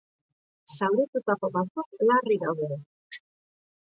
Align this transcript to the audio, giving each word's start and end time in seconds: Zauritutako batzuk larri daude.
Zauritutako 0.77 1.49
batzuk 1.57 2.01
larri 2.11 2.39
daude. 2.45 2.79